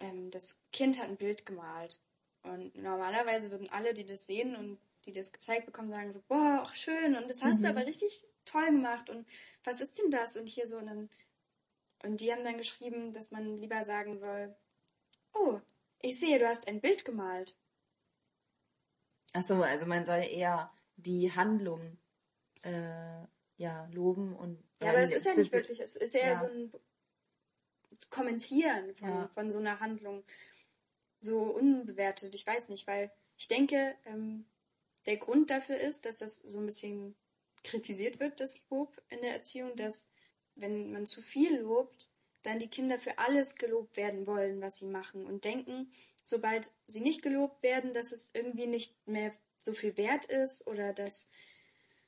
[0.00, 2.00] ähm, das Kind hat ein Bild gemalt.
[2.42, 6.62] Und normalerweise würden alle, die das sehen und die das gezeigt bekommen, sagen so, boah,
[6.64, 7.64] auch schön und das hast Mhm.
[7.64, 9.26] du aber richtig toll gemacht und
[9.64, 10.36] was ist denn das?
[10.36, 11.10] Und hier so, und, dann,
[12.02, 14.54] und die haben dann geschrieben, dass man lieber sagen soll,
[15.34, 15.60] oh,
[16.00, 17.56] ich sehe, du hast ein Bild gemalt.
[19.32, 21.98] Ach so, also man soll eher die Handlung
[22.62, 23.24] äh,
[23.56, 24.62] ja, loben und.
[24.80, 25.80] Ja, aber es ist ja nicht wirklich.
[25.80, 26.36] es ist eher Ja.
[26.36, 26.72] so ein
[28.10, 29.28] Kommentieren von, Ja.
[29.34, 30.24] von so einer Handlung.
[31.20, 34.46] So unbewertet, ich weiß nicht, weil ich denke, ähm,
[35.06, 37.16] der Grund dafür ist, dass das so ein bisschen
[37.64, 40.06] kritisiert wird, das Lob in der Erziehung, dass
[40.58, 42.10] wenn man zu viel lobt,
[42.42, 45.90] dann die Kinder für alles gelobt werden wollen, was sie machen und denken,
[46.24, 50.92] sobald sie nicht gelobt werden, dass es irgendwie nicht mehr so viel wert ist oder
[50.92, 51.28] dass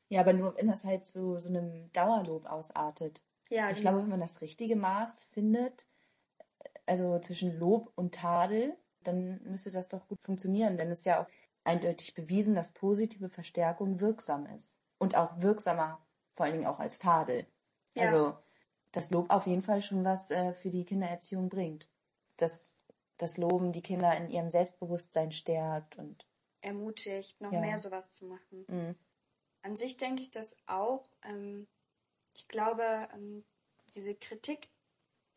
[0.08, 3.22] Ja, aber nur wenn das halt zu so einem Dauerlob ausartet.
[3.50, 3.90] Ja, Ich genau.
[3.90, 5.88] glaube, wenn man das richtige Maß findet,
[6.86, 11.22] also zwischen Lob und Tadel, dann müsste das doch gut funktionieren, denn es ist ja
[11.22, 11.28] auch
[11.64, 14.76] eindeutig bewiesen, dass positive Verstärkung wirksam ist.
[14.98, 17.46] Und auch wirksamer, vor allen Dingen auch als Tadel.
[18.00, 18.06] Ja.
[18.06, 18.38] Also
[18.92, 21.88] das Lob auf jeden Fall schon was äh, für die Kindererziehung bringt.
[22.36, 22.76] Dass
[23.18, 26.26] das Loben die Kinder in ihrem Selbstbewusstsein stärkt und
[26.62, 27.60] ermutigt, noch Ja.
[27.60, 28.64] mehr sowas zu machen.
[28.68, 28.94] mh,
[29.62, 31.08] An sich denke ich das auch.
[31.22, 31.68] Ähm,
[32.34, 33.44] ich glaube, ähm,
[33.94, 34.70] diese Kritik,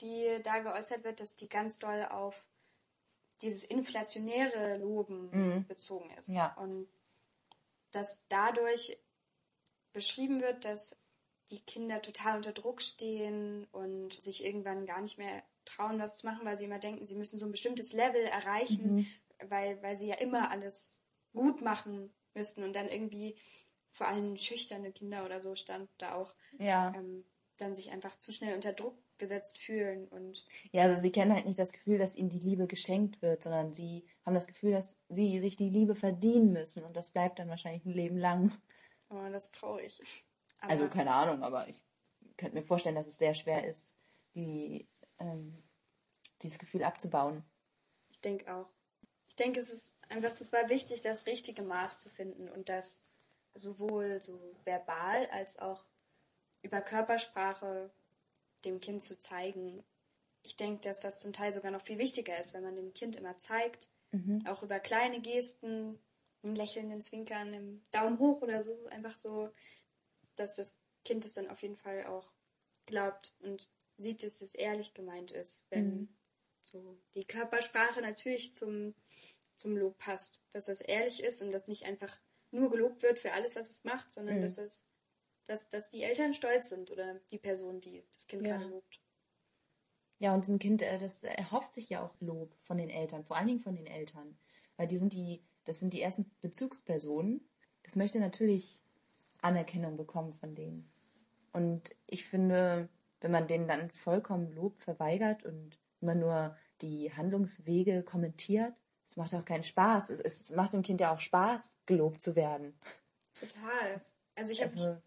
[0.02, 2.47] die da geäußert wird, dass die ganz doll auf
[3.41, 5.67] dieses inflationäre Loben Mhm.
[5.67, 6.30] bezogen ist.
[6.30, 6.54] Ja.
[6.56, 6.88] Und
[7.91, 8.97] dass dadurch
[9.91, 10.95] beschrieben wird, dass
[11.49, 16.25] die Kinder total unter Druck stehen und sich irgendwann gar nicht mehr trauen, was zu
[16.25, 19.08] machen, weil sie immer denken, sie müssen so ein bestimmtes Level erreichen, Mhm.
[19.49, 20.99] weil, weil sie ja immer alles
[21.34, 23.36] gut machen müssten und dann irgendwie
[23.91, 26.93] vor allem schüchterne Kinder oder so stand da auch, ja.
[26.95, 27.23] ähm,
[27.58, 31.45] dann sich einfach zu schnell unter Druck gesetzt fühlen und Ja, also sie kennen halt
[31.45, 34.97] nicht das Gefühl, dass ihnen die Liebe geschenkt wird, sondern sie haben das Gefühl, dass
[35.10, 38.51] sie sich die Liebe verdienen müssen und das bleibt dann wahrscheinlich ein Leben lang.
[39.10, 40.01] oh, das ist traurig.
[40.63, 41.84] Aber Also keine Ahnung, aber ich
[42.38, 43.95] könnte mir vorstellen, dass es sehr schwer ist,
[44.34, 44.88] die,
[45.19, 45.62] ähm,
[46.41, 47.43] dieses Gefühl abzubauen.
[48.12, 48.69] ich denke auch.
[49.28, 53.04] Ich denke, es ist einfach super wichtig, das richtige Maß zu finden und das
[53.56, 55.86] sowohl so verbal als auch
[56.62, 57.91] über Körpersprache
[58.63, 59.84] dem Kind zu zeigen.
[60.43, 63.15] Ich denke, dass das zum Teil sogar noch viel wichtiger ist, wenn man dem Kind
[63.15, 64.45] immer zeigt, Mhm.
[64.47, 65.99] auch über kleine Gesten,
[66.43, 69.49] im lächelnden Zwinkern, im Daumen hoch oder so, einfach so,
[70.36, 72.32] dass das Kind es dann auf jeden Fall auch
[72.86, 76.08] glaubt und sieht, dass es ehrlich gemeint ist, wenn Mhm.
[76.62, 78.96] so die Körpersprache natürlich zum,
[79.56, 82.19] zum Lob passt, dass das ehrlich ist und dass nicht einfach
[82.52, 84.41] nur gelobt wird für alles, was es macht, sondern Mhm.
[84.41, 84.86] dass das
[85.46, 88.48] dass, dass die Eltern stolz sind oder die Person, die das Kind Ja.
[88.48, 89.02] gerade lobt.
[90.19, 93.38] Ja, und ein Kind, äh, das erhofft sich ja auch Lob von den Eltern, vor
[93.38, 94.38] allen Dingen von den Eltern,
[94.78, 97.50] weil die sind die, das sind die ersten Bezugspersonen.
[97.84, 98.84] Das möchte natürlich
[99.43, 100.91] Anerkennung bekommen von denen.
[101.51, 102.89] Und ich finde,
[103.21, 108.73] wenn man denen dann vollkommen Lob verweigert und immer nur die Handlungswege kommentiert,
[109.06, 110.10] das macht auch keinen Spaß.
[110.10, 112.73] Es, es macht dem Kind ja auch Spaß, gelobt zu werden.
[113.34, 114.01] Total.
[114.36, 115.03] Also ich habe Also, mich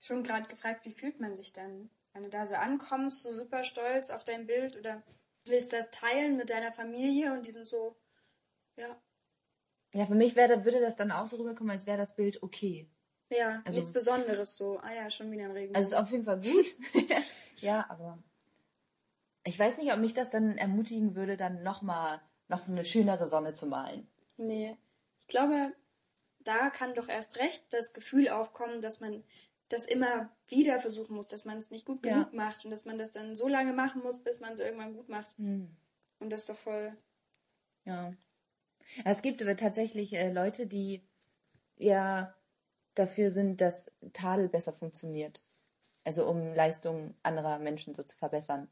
[0.00, 3.64] schon gerade gefragt, wie fühlt man sich dann, wenn du da so ankommst, so super
[3.64, 5.02] stolz auf dein Bild oder
[5.44, 7.96] willst das teilen mit deiner Familie und die sind so,
[8.76, 9.00] ja,
[9.94, 12.86] ja, für mich wäre, würde das dann auch so rüberkommen, als wäre das Bild okay.
[13.30, 14.78] Ja, Also- nichts Besonderes so.
[14.78, 15.76] Ah ja, schon wieder ein Regenbogen.
[15.76, 16.66] Also ist auf jeden Fall gut.
[17.58, 18.18] ja, aber
[19.44, 23.52] ich weiß nicht, ob mich das dann ermutigen würde, dann nochmal noch eine schönere Sonne
[23.54, 24.06] zu malen.
[24.36, 24.76] Nee,
[25.20, 25.72] ich glaube,
[26.40, 29.24] da kann doch erst recht das Gefühl aufkommen, dass man
[29.68, 32.12] das immer wieder versuchen muss, dass man es nicht gut Ja.
[32.14, 34.94] genug macht und dass man das dann so lange machen muss, bis man es irgendwann
[34.94, 35.36] gut macht.
[35.38, 35.74] Hm.
[36.20, 36.96] Und das ist doch voll.
[37.84, 38.12] Ja.
[39.04, 41.02] Es gibt aber tatsächlich äh, Leute, die
[41.76, 42.32] ja
[42.98, 45.42] dafür sind, dass Tadel besser funktioniert.
[46.04, 48.68] Also um Leistungen anderer Menschen so zu verbessern.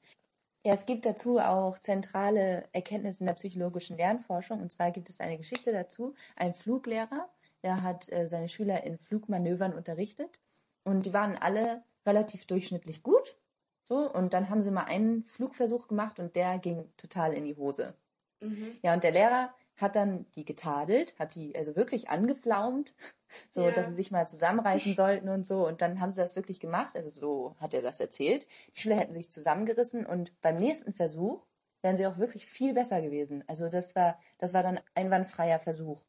[0.64, 4.62] Ja, es gibt dazu auch zentrale Erkenntnisse in der psychologischen Lernforschung.
[4.62, 6.14] Und zwar gibt es eine Geschichte dazu.
[6.37, 7.28] Ein Fluglehrer,
[7.62, 10.40] der hat äh, seine Schüler in Flugmanövern unterrichtet.
[10.84, 13.37] Und die waren alle relativ durchschnittlich gut.
[13.82, 17.56] So, und dann haben sie mal einen Flugversuch gemacht und der ging total in die
[17.56, 17.94] Hose.
[18.40, 18.78] Mhm.
[18.82, 22.94] Ja, und der Lehrer hat dann die getadelt, hat die also wirklich angeflaumt,
[23.50, 23.70] so Ja.
[23.72, 25.66] dass sie sich mal zusammenreißen sollten und so.
[25.66, 26.96] Und dann haben sie das wirklich gemacht.
[26.96, 28.46] Also so hat er das erzählt.
[28.74, 31.44] Die Schüler hätten sich zusammengerissen und beim nächsten Versuch
[31.82, 33.44] wären sie auch wirklich viel besser gewesen.
[33.46, 36.00] Also das war, das war dann einwandfreier Versuch.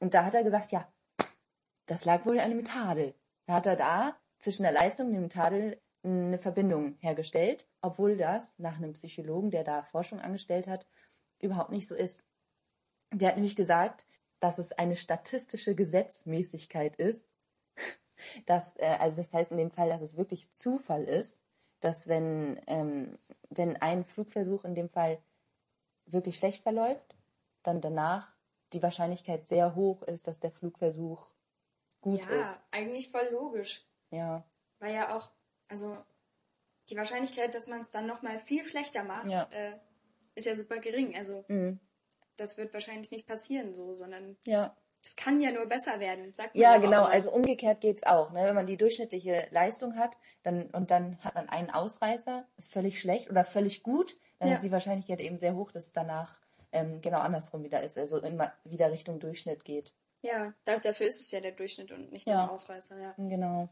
[0.00, 0.88] Und da hat er gesagt, ja,
[1.86, 3.14] das lag wohl an dem Tadel.
[3.46, 8.58] Da hat er da zwischen der Leistung und dem Tadel eine Verbindung hergestellt, obwohl das
[8.58, 10.86] nach einem Psychologen, der da Forschung angestellt hat,
[11.40, 12.24] überhaupt nicht so ist.
[13.12, 14.06] Der hat nämlich gesagt,
[14.40, 17.26] dass es eine statistische Gesetzmäßigkeit ist.
[18.46, 21.42] Dass, äh, also das heißt in dem Fall, dass es wirklich Zufall ist,
[21.80, 23.18] dass wenn, ähm,
[23.48, 25.22] wenn ein Flugversuch in dem Fall
[26.04, 27.16] wirklich schlecht verläuft,
[27.62, 28.34] dann danach
[28.74, 31.28] die Wahrscheinlichkeit sehr hoch ist, dass der Flugversuch
[32.00, 32.60] gut ja, ist.
[32.70, 33.86] eigentlich voll logisch.
[34.10, 34.44] Ja,
[34.78, 35.30] Weil ja auch,
[35.68, 35.96] also
[36.88, 39.48] die Wahrscheinlichkeit, dass man es dann nochmal viel schlechter macht, Ja.
[39.50, 39.78] äh,
[40.34, 41.16] ist ja super gering.
[41.16, 41.80] Also mhm.
[42.40, 44.74] Das wird wahrscheinlich nicht passieren so, sondern ja.
[45.04, 46.98] es kann ja nur besser werden, sagt man Ja, auch genau.
[47.02, 47.08] immer.
[47.10, 48.32] Also umgekehrt geht's auch.
[48.32, 48.44] Ne?
[48.44, 53.00] Wenn man die durchschnittliche Leistung hat dann, und dann hat man einen Ausreißer, ist völlig
[53.00, 54.54] schlecht oder völlig gut, dann Ja.
[54.56, 56.40] ist die Wahrscheinlichkeit eben sehr hoch, dass es danach
[56.72, 57.98] ähm, genau andersrum wieder ist.
[57.98, 59.92] Also immer wieder Richtung Durchschnitt geht.
[60.22, 62.34] Ja, da, dafür ist es ja der Durchschnitt und nicht Ja.
[62.34, 63.14] nur ein Ausreißer, ja.
[63.16, 63.68] Genau.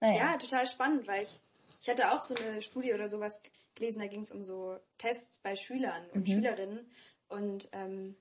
[0.00, 0.16] Naja.
[0.32, 1.40] Ja, total spannend, weil ich,
[1.80, 3.42] ich hatte auch so eine Studie oder sowas
[3.74, 6.32] gelesen, da ging es um so Tests bei Schülern und Mhm.
[6.32, 6.90] Schülerinnen
[7.28, 8.16] und ähm,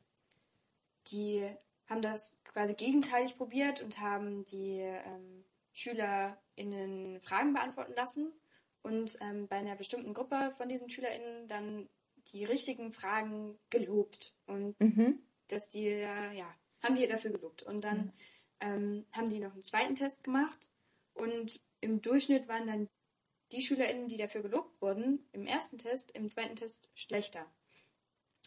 [1.08, 1.48] die
[1.88, 8.32] haben das quasi gegenteilig probiert und haben die ähm, SchülerInnen Fragen beantworten lassen
[8.84, 11.90] und ähm, bei einer bestimmten Gruppe von diesen SchülerInnen dann
[12.32, 15.22] die richtigen Fragen gelobt und Mhm.
[15.48, 17.64] dass die, äh, ja, haben die dafür gelobt.
[17.64, 18.14] Und dann
[18.62, 20.72] ähm, haben die noch einen zweiten Test gemacht
[21.14, 22.90] und im Durchschnitt waren dann
[23.52, 27.46] die SchülerInnen, die dafür gelobt wurden, im ersten Test, im zweiten Test schlechter.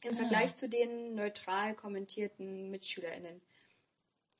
[0.02, 0.16] Im Ah.
[0.16, 3.40] Vergleich zu den neutral kommentierten MitschülerInnen.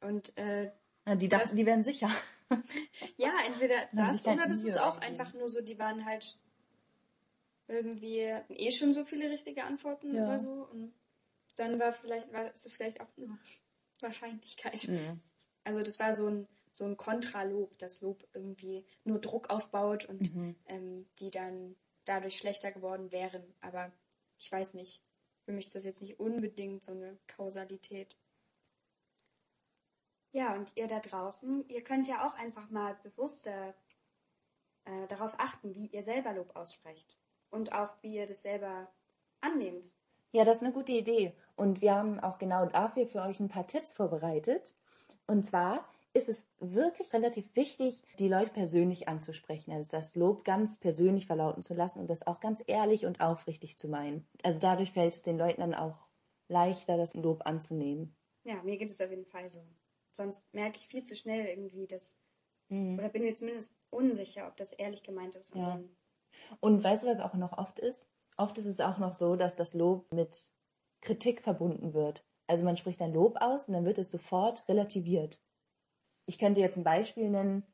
[0.00, 0.70] Und äh,
[1.06, 2.10] Ja, die dachten, Das- die wären sicher.
[3.16, 6.38] ja, entweder das oder das ist auch einfach nur so, die waren halt
[7.68, 10.24] irgendwie hatten eh schon so viele richtige Antworten Ja.
[10.26, 10.68] oder so.
[10.70, 10.92] Und
[11.56, 13.36] dann war vielleicht, war es vielleicht auch eine
[14.00, 14.86] Wahrscheinlichkeit.
[14.88, 15.20] Mhm.
[15.64, 20.32] Also das war so ein, so ein Kontralob, das Lob irgendwie nur Druck aufbaut und
[20.34, 20.54] Mhm.
[20.66, 23.42] ähm, die dann dadurch schlechter geworden wären.
[23.60, 23.90] Aber
[24.38, 25.02] ich weiß nicht.
[25.46, 28.18] Für mich ist das jetzt nicht unbedingt so eine Kausalität.
[30.32, 33.74] Ja, und ihr da draußen, ihr könnt ja auch einfach mal bewusster
[34.84, 37.16] äh, darauf achten, wie ihr selber Lob aussprecht.
[37.50, 38.92] Und auch, wie ihr das selber
[39.40, 39.94] annehmt.
[40.32, 41.32] Ja, das ist eine gute Idee.
[41.54, 44.74] Und wir haben auch genau dafür für euch ein paar Tipps vorbereitet.
[45.28, 49.72] Und zwar ist es wirklich relativ wichtig, die Leute persönlich anzusprechen.
[49.72, 53.78] Also das Lob ganz persönlich verlauten zu lassen und das auch ganz ehrlich und aufrichtig
[53.78, 54.26] zu meinen.
[54.42, 56.08] Also dadurch fällt es den Leuten dann auch
[56.48, 58.16] leichter, das Lob anzunehmen.
[58.44, 59.60] Ja, mir geht es auf jeden Fall so.
[60.12, 62.16] Sonst merke ich viel zu schnell irgendwie, dass
[62.68, 62.98] Mhm.
[62.98, 65.52] Oder bin mir zumindest unsicher, ob das ehrlich gemeint ist.
[65.52, 65.80] Und Ja.
[66.60, 68.08] Und weißt du, was auch noch oft ist?
[68.36, 70.50] Oft ist es auch noch so, dass das Lob mit
[71.00, 72.24] Kritik verbunden wird.
[72.46, 75.40] Also man spricht ein Lob aus und dann wird es sofort relativiert.
[76.26, 77.64] Ich könnte jetzt ein Beispiel nennen,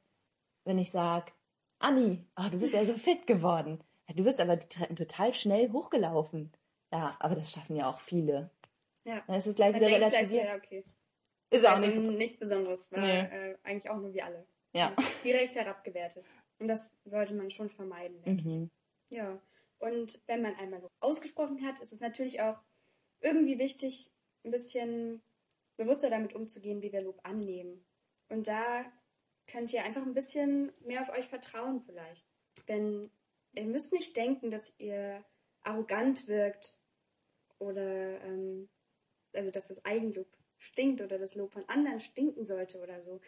[0.64, 1.32] wenn ich sage,
[1.78, 3.82] Anni, oh, du bist ja so fit geworden.
[4.08, 6.52] Ja, Du bist aber die Treppen total schnell hochgelaufen.
[6.92, 8.50] Ja, aber das schaffen ja auch viele.
[9.04, 9.22] Ja.
[9.26, 10.84] Dann ist es gleich Man wieder denkt gleich ja, okay.
[11.50, 12.10] Ist auch also nicht so.
[12.12, 13.50] nichts Besonderes, weil Nee.
[13.50, 14.46] äh, eigentlich auch nur wie alle.
[14.74, 14.94] Ja.
[15.24, 16.24] Direkt herabgewertet.
[16.58, 18.22] Und das sollte man schon vermeiden.
[18.22, 18.46] denke ich.
[18.46, 18.70] Mhm.
[19.10, 19.40] Ja.
[19.78, 22.58] Und wenn man einmal Lob ausgesprochen hat, ist es natürlich auch
[23.20, 24.12] irgendwie wichtig,
[24.44, 25.22] ein bisschen
[25.76, 27.84] bewusster damit umzugehen, wie wir Lob annehmen.
[28.32, 28.84] Und da
[29.46, 32.26] könnt ihr einfach ein bisschen mehr auf euch vertrauen vielleicht.
[32.66, 33.10] Wenn
[33.54, 35.22] ihr müsst nicht denken, dass ihr
[35.60, 36.80] arrogant wirkt
[37.58, 38.70] oder ähm,
[39.34, 40.26] also dass das Eigenlob
[40.58, 43.20] stinkt oder das Lob von anderen stinken sollte oder so,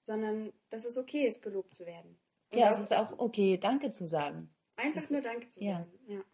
[0.00, 2.18] sondern dass es okay ist, gelobt zu werden.
[2.52, 4.50] Und Ja, es ist auch okay, Danke zu sagen.
[4.74, 5.78] Einfach Das- nur Danke zu ja.
[5.78, 5.98] sagen.
[6.08, 6.24] Ja.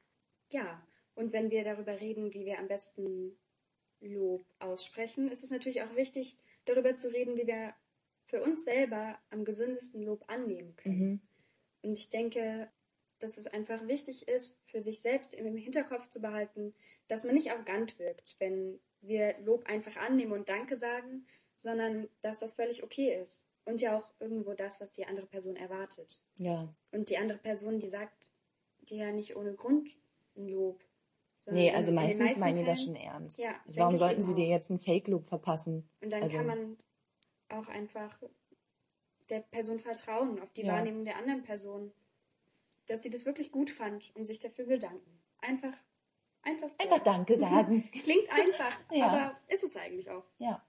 [0.50, 0.86] ja.
[1.14, 3.38] Und wenn wir darüber reden, wie wir am besten
[4.02, 7.74] Lob aussprechen, ist es natürlich auch wichtig, darüber zu reden, wie wir
[8.26, 10.98] für uns selber am gesündesten Lob annehmen können.
[10.98, 11.20] Mhm.
[11.82, 12.70] Und ich denke,
[13.18, 16.74] dass es einfach wichtig ist, für sich selbst im Hinterkopf zu behalten,
[17.08, 22.38] dass man nicht arrogant wirkt, wenn wir Lob einfach annehmen und Danke sagen, sondern dass
[22.38, 23.46] das völlig okay ist.
[23.64, 26.20] Und ja auch irgendwo das, was die andere Person erwartet.
[26.36, 26.74] Ja.
[26.90, 28.32] Und die andere Person, die sagt
[28.80, 29.88] dir ja nicht ohne Grund
[30.36, 30.82] ein Lob.
[31.46, 33.38] Nee, also meistens meisten meinen die das schon ernst.
[33.38, 35.88] Ja, also warum sollten sie dir jetzt einen Fake-Loop verpassen?
[36.00, 36.76] Und dann Also- kann man
[37.48, 38.22] auch einfach
[39.28, 40.74] der Person vertrauen, auf die Ja.
[40.74, 41.92] Wahrnehmung der anderen Person,
[42.86, 45.20] dass sie das wirklich gut fand und sich dafür bedanken.
[45.40, 45.72] Einfach,
[46.42, 46.76] einfach so.
[46.78, 47.88] Einfach Danke sagen.
[47.92, 49.06] Klingt einfach, Ja.
[49.08, 50.24] aber ist es eigentlich auch.
[50.38, 50.64] ja.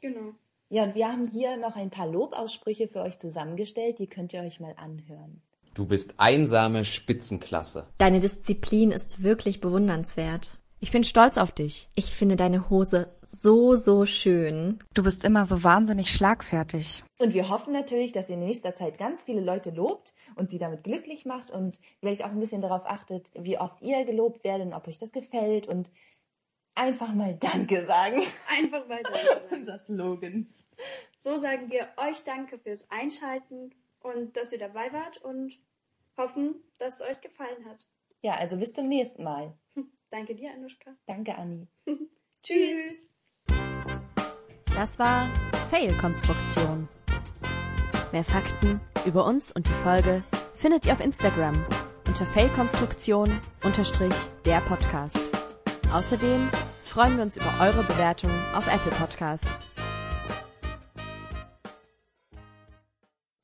[0.00, 0.34] Genau.
[0.70, 4.42] Ja, und wir haben hier noch ein paar Lobaussprüche für euch zusammengestellt, die könnt ihr
[4.42, 5.42] euch mal anhören.
[5.78, 7.86] Du bist einsame Spitzenklasse.
[7.98, 10.58] Deine Disziplin ist wirklich bewundernswert.
[10.80, 11.88] Ich bin stolz auf dich.
[11.94, 14.80] Ich finde deine Hose so, so schön.
[14.94, 17.04] Du bist immer so wahnsinnig schlagfertig.
[17.20, 20.58] Und wir hoffen natürlich, dass ihr in nächster Zeit ganz viele Leute lobt und sie
[20.58, 24.66] damit glücklich macht und vielleicht auch ein bisschen darauf achtet, wie oft ihr gelobt werdet
[24.66, 25.92] und ob euch das gefällt und
[26.74, 28.20] einfach mal Danke sagen.
[28.48, 29.40] Einfach mal Danke sagen.
[29.52, 30.52] Unser Slogan.
[31.20, 35.56] So sagen wir euch Danke fürs Einschalten und dass ihr dabei wart und
[36.18, 37.88] hoffen, dass es euch gefallen hat.
[38.22, 39.56] Ja, also bis zum nächsten Mal.
[40.10, 40.94] Danke dir, Anushka.
[41.06, 41.68] Danke, Anni.
[42.42, 43.12] Tschüss.
[44.74, 45.28] Das war
[45.70, 46.88] Fail-Konstruktion.
[48.12, 50.22] Mehr Fakten über uns und die Folge
[50.54, 51.64] findet ihr auf Instagram
[52.06, 55.18] unter Fail-Konstruktion unterstrich der Podcast.
[55.92, 56.48] Außerdem
[56.84, 59.67] freuen wir uns über eure Bewertung auf Apple Podcast.